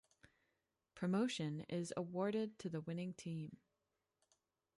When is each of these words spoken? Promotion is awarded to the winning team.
Promotion 0.95 1.63
is 1.69 1.93
awarded 1.95 2.57
to 2.57 2.69
the 2.71 2.81
winning 2.81 3.13
team. 3.13 3.57